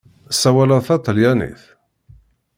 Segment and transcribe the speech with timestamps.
[0.29, 1.61] Tessawaleḍ taṭalyanit?